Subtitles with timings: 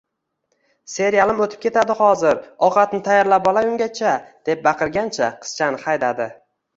[0.93, 4.15] Serialim o`tib ketadi hozir, ovqatni tayyorlab olay ungacha,
[4.51, 6.27] deb baqirgancha, qizchani haydadi